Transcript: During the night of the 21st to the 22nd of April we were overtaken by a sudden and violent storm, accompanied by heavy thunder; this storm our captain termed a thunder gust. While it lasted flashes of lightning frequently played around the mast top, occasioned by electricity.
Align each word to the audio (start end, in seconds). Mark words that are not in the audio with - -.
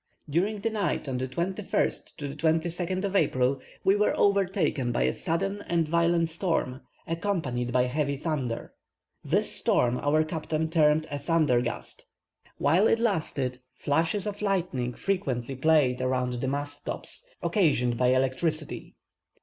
During 0.27 0.61
the 0.61 0.71
night 0.71 1.07
of 1.07 1.19
the 1.19 1.27
21st 1.27 2.15
to 2.17 2.27
the 2.27 2.33
22nd 2.35 3.03
of 3.05 3.15
April 3.15 3.59
we 3.83 3.95
were 3.95 4.17
overtaken 4.17 4.91
by 4.91 5.03
a 5.03 5.13
sudden 5.13 5.61
and 5.67 5.87
violent 5.87 6.27
storm, 6.27 6.81
accompanied 7.05 7.71
by 7.71 7.83
heavy 7.83 8.17
thunder; 8.17 8.73
this 9.23 9.51
storm 9.51 9.99
our 9.99 10.23
captain 10.23 10.71
termed 10.71 11.05
a 11.11 11.19
thunder 11.19 11.61
gust. 11.61 12.05
While 12.57 12.87
it 12.87 12.97
lasted 12.99 13.59
flashes 13.75 14.25
of 14.25 14.41
lightning 14.41 14.93
frequently 14.93 15.55
played 15.55 16.01
around 16.01 16.33
the 16.41 16.47
mast 16.47 16.83
top, 16.83 17.05
occasioned 17.43 17.95
by 17.95 18.07
electricity. 18.07 18.95